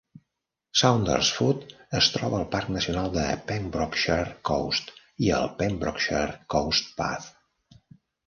[0.79, 1.67] Saundersfoot
[1.99, 4.89] es troba al Parc Nacional de Pembrokeshire Coast
[5.25, 7.29] i al Pembrokeshire Coast Path.